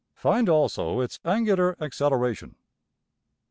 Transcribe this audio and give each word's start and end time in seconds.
Find 0.15 0.49
also 0.49 0.99
its 0.99 1.19
angular 1.23 1.75
acceleration. 1.79 2.55